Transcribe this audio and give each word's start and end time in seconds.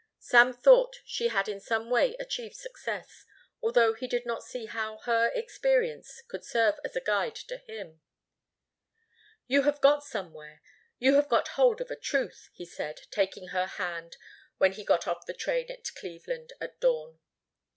Sam 0.17 0.51
thought 0.51 1.01
she 1.05 1.27
had 1.27 1.47
in 1.47 1.59
some 1.59 1.91
way 1.91 2.15
achieved 2.15 2.55
success, 2.55 3.23
although 3.61 3.93
he 3.93 4.07
did 4.07 4.25
not 4.25 4.41
see 4.41 4.65
how 4.65 4.97
her 5.01 5.27
experience 5.35 6.23
could 6.27 6.43
serve 6.43 6.79
as 6.83 6.95
a 6.95 7.01
guide 7.01 7.35
to 7.35 7.57
him. 7.57 8.01
"You 9.45 9.61
have 9.61 9.79
got 9.79 10.03
somewhere. 10.03 10.63
You 10.97 11.13
have 11.17 11.29
got 11.29 11.49
hold 11.49 11.81
of 11.81 11.91
a 11.91 11.95
truth," 11.95 12.49
he 12.51 12.65
said, 12.65 13.01
taking 13.11 13.49
her 13.49 13.67
hand 13.67 14.17
when 14.57 14.71
he 14.71 14.83
got 14.83 15.07
off 15.07 15.27
the 15.27 15.35
train 15.35 15.69
at 15.71 15.93
Cleveland, 15.93 16.53
at 16.59 16.79
dawn. 16.79 17.19